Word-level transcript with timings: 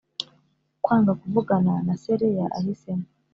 Kwanga 0.83 1.11
kuvugana 1.21 1.73
na 1.85 1.93
se 2.01 2.13
Leah 2.19 2.51
ahisemo 2.57 3.07